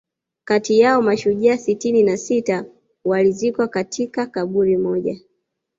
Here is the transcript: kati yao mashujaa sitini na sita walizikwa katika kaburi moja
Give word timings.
kati 0.43 0.79
yao 0.79 1.01
mashujaa 1.01 1.57
sitini 1.57 2.03
na 2.03 2.17
sita 2.17 2.65
walizikwa 3.05 3.67
katika 3.67 4.25
kaburi 4.25 4.77
moja 4.77 5.19